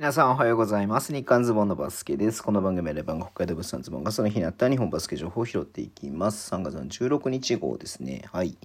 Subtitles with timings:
[0.00, 1.12] 皆さんおはようございます。
[1.12, 2.42] 日刊ズボンのバスケです。
[2.42, 6.54] この番組はレバンが北海道物産ズボンがその日にあった日本バスケ情報を拾っていきます。
[6.54, 8.22] 3月の16日号ですね。
[8.32, 8.56] はい。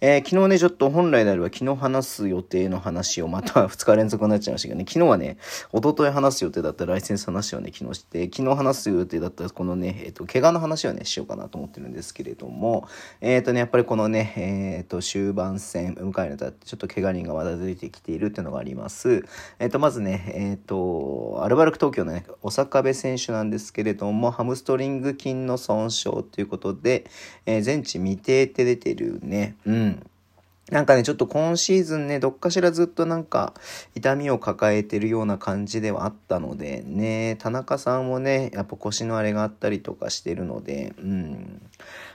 [0.00, 5.36] えー、昨日ね、ちょっと本来であれば昨日話す予定の話をまた 2日連続になっちゃいましたけどね、昨日はね、
[5.74, 12.88] 一昨日話す予定だったライセンス話をね、昨日して、昨日話す予定だったこのね、えっ、ー、と、怪我の話をね、しようかなと思ってるんですけれども、
[13.20, 19.26] えっ、ー、とね、やっぱりこのね、えっ、と、終盤戦、迎えるにあたって、ちょっと怪我人がまだ出てきているっていうのがあります。
[19.58, 27.10] えっ、と、まずね、えっ、と、とアルバルク東京のね、小坂部選手なんですけれども、ハムストリング筋の損傷ということで、
[27.44, 29.56] えー、全治未定って出てるね。
[29.66, 30.06] うん。
[30.70, 33.54] なんかね、ちょっと今シーズンね、どっかしらずっとなんか
[33.94, 41.60] 痛みを抱えてるような感じではあったので、ね、田中さんもね、やっぱ腰のあれがあったりとかしてるので、うん。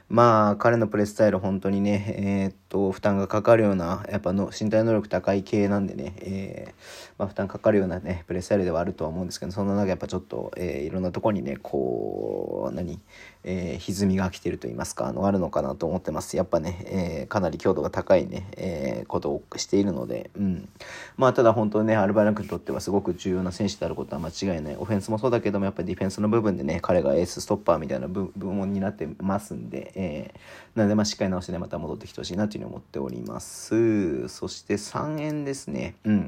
[0.07, 12.99] まあ、彼のプレスタイル本当にね、えー、っと、負担がかかるような、やっぱの身体能力高い系なんでね、えー、まあ、負担かかるようなね、プレスタイルではあるとは思うんですけど、そんな中やっぱちょっと、えー、いろんなとこにね、こう、何、
[13.43, 16.37] えー、歪みが来てると言いますか、あの、あるのかなと思ってます。
[16.37, 20.69] やっぱね、えー、かなり強度が高いね、えー、ことをしているので、うん。
[21.17, 24.75] まあ、ただ本当にね、アルバラクにとってはすごく重要な選手であることは間違いない。
[24.77, 34.27] オフェンスもそうだけども、やっぱりディフェンスの部分でね、彼がエースストッパーみたいな部門になってますんで、えー、なので、まあ、しっかり直してね、また戻ってきてほしいなというふうに思っております。
[34.27, 35.95] そして3円ですね。
[36.05, 36.17] うん。
[36.17, 36.23] ま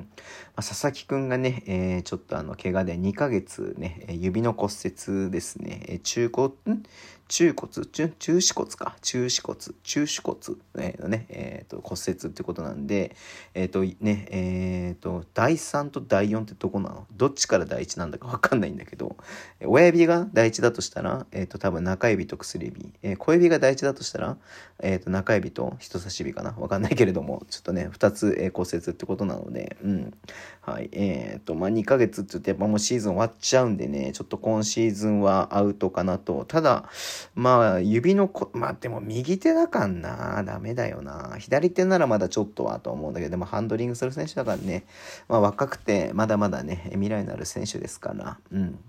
[0.58, 6.84] あ、佐々木くんがね、えー、ちょっとあの、怪我で2ヶ月ね、指の骨折ですね、中古、ん
[7.28, 8.96] 中骨中、中止骨か。
[9.02, 9.58] 中止骨。
[9.84, 10.38] 中止骨
[11.02, 13.16] のね、え、ー、と、骨折ってことなんで、
[13.54, 17.06] えっ、ー、と、ね、えっ、ー、と、第3と第4ってどこなの？
[17.16, 19.18] どっちから第1なんだかわかんないんだけど、
[19.66, 22.94] 親指が第1だとしたら、えっ、と、多分中指と薬指。
[23.04, 24.38] え小指が第1だとしたら、
[24.82, 26.52] えっ、と、中指と人差し指かな？
[26.58, 30.14] わかんないけれども、ちょっとね、2つ、え骨折ってことなので、うん。
[30.62, 30.90] はい。
[30.94, 36.46] えっ、と、まあ、2ヶ月って言ってやっぱもうシーズン終わっちゃうんでね、ちょっと今シーズンはアウトかなと。
[36.46, 36.90] ただ、
[37.36, 40.44] まあ、指のこ、まあでも右手だかんな。
[40.44, 41.36] ダメだよな。
[41.40, 44.86] 左手ならまだちょっとはと思うんだけど、でもハンドリングする選手だからね、
[45.28, 48.80] まあ若くて、まだまだね、未来のある選手ですから、うん。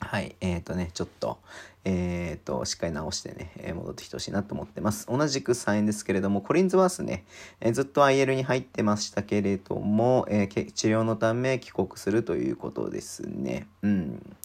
[0.00, 0.36] はい。
[0.40, 1.38] えっ、ー、とね、ちょっと、
[1.84, 5.06] えっ、と、しっかり直してね、え、戻ってきてほしいなと思ってます。
[5.06, 7.24] 同じく3円ですけれども、コリンズワースね、
[7.60, 13.66] えー、ずっと IL に入ってましたけれども、え治療のため帰国するということですね。
[13.82, 14.36] うん。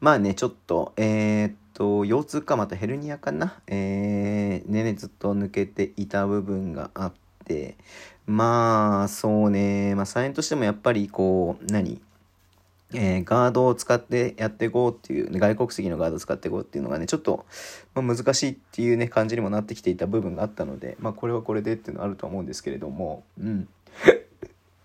[0.00, 3.60] まあね、ちょっと、えっと、と腰痛かまたヘルニアかな？
[3.66, 7.12] えー、ねねずっと抜けていた部分があっ
[7.44, 7.76] て、
[8.26, 12.00] まあ、そうね、まあ、サインとしてもやっぱりこう、何？
[12.94, 17.44] えー、ガードを使ってやっていこうっていう、ね、外国籍のガードを使っていこうっていうのがね、ちょっと、
[17.94, 23.68] まあ、難しいっていうね、感じにもなってきていた部分があったので、まあ、これはこれでっていうのはあると思うんですけれども、うん。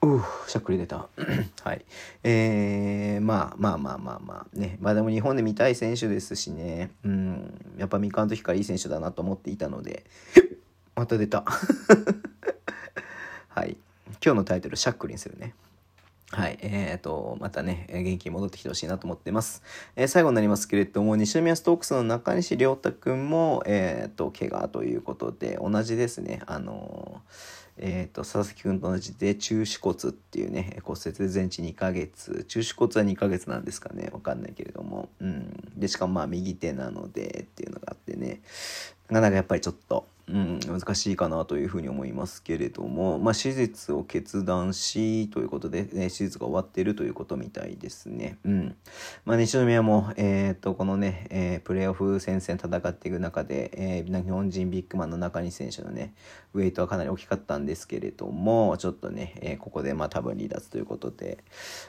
[0.02, 1.08] うしゃっくり出た。
[1.64, 1.86] はい。
[2.24, 4.78] えー、まあまあまあまあまあね。
[4.82, 6.92] まあでも日本で見たい選手ですしね。
[7.04, 7.76] うん。
[7.78, 10.04] やっぱ三河の時からいい選手だなと思っていたので。
[10.96, 11.46] また出た。
[13.50, 13.78] はい。
[14.24, 15.54] 今日のタイトル、しゃっくりにするね。
[16.32, 16.58] はい。
[16.62, 19.62] えっ、ー、と、またね、元気に戻ってきてほしいなと思ってます。
[19.96, 26.42] えー、最後になりますけれども、西宮ストークスの中西亮太くんも、えっ、ー、と、怪我ということで、同じですね。
[26.48, 27.22] あの
[27.78, 32.46] えっ、と、佐々木君と同じで、中止骨っていうね、骨折で全治2ヶ月。
[32.48, 34.10] 中止骨は2ヶ月なんですかね。
[34.12, 35.10] 分かんないけれども。
[35.20, 35.72] うん。
[35.76, 38.42] で、しかもまあ、右手なので、っていうのがあってね。
[39.10, 48.38] なかなかやっぱりちょっと、うん、難しいかなというふうに思いますけれども、まあ、手術を決断しということで、ね、手術が終わっているということみたいですね。
[48.46, 48.76] うん。
[49.26, 56.14] まあ、西宮も、えっ、と、このね、えー、プレーオフ戦線戦っていく中で、えー、日本人ビッグマンの中西選手のね、
[56.54, 61.44] ウェイトはかなり大きかったんですけれども、ちょっとね、えー、ここでまあ多分離脱ということで、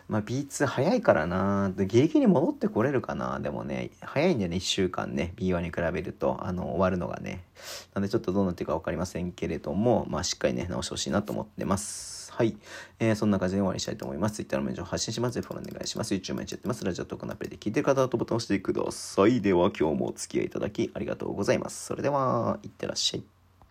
[0.08, 7.44] まあ、B2 早いからなギリギリ戻ってこれるかなでもね、早いんだよね、1週間ね、B1 に比べると、あの、終わるのがね。
[7.94, 12.32] なんでちょっとどうなっていくか分かりませんけれども、まあ、しっかりね、直してほしいなと思ってます。
[12.32, 12.56] はい。
[12.98, 14.36] えー、そんな感じで終わりにしたいと思います。
[14.36, 15.40] Twitter のメンを発信します。
[15.42, 16.14] フォローお願いします。
[16.14, 16.84] YouTube 毎日やってます。
[16.84, 19.42] ラジオトークのアプリで聞いてる方はボタンを押してください。
[19.42, 21.84] では、今日もお付き合いいただきありがとうございます。
[21.86, 23.31] それでは、いってらっしゃい。